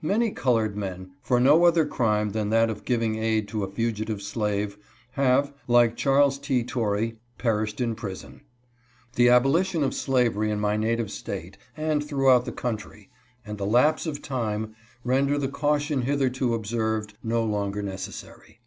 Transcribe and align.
Many 0.00 0.30
colored 0.30 0.78
men, 0.78 1.10
for 1.22 1.38
no 1.38 1.66
other 1.66 1.84
crime 1.84 2.30
than 2.30 2.48
that 2.48 2.70
of 2.70 2.86
giving 2.86 3.16
aid 3.22 3.48
to 3.48 3.62
a 3.64 3.68
fugi 3.68 4.06
tive 4.06 4.22
slave, 4.22 4.78
have, 5.10 5.52
like 5.66 5.94
Charles 5.94 6.38
T. 6.38 6.64
Torrey, 6.64 7.18
perished 7.36 7.78
in 7.78 7.94
prison. 7.94 8.40
The 9.16 9.28
abolition 9.28 9.82
of 9.84 9.92
slavery 9.92 10.50
in 10.50 10.58
my 10.58 10.78
native 10.78 11.10
State 11.10 11.58
and 11.76 12.02
through 12.02 12.30
out 12.30 12.46
the 12.46 12.50
country, 12.50 13.10
and 13.44 13.58
the 13.58 13.66
lapse 13.66 14.06
of 14.06 14.22
time, 14.22 14.74
render 15.04 15.36
the 15.36 15.48
caution 15.48 16.00
hitherto 16.00 16.54
observed 16.54 17.18
no 17.22 17.44
longer 17.44 17.82
necessary. 17.82 18.60